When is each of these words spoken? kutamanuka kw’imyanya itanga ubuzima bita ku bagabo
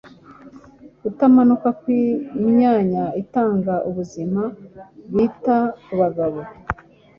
kutamanuka 1.01 1.67
kw’imyanya 1.79 3.05
itanga 3.21 3.73
ubuzima 3.89 4.41
bita 5.13 5.57
ku 5.83 5.93
bagabo 6.01 6.39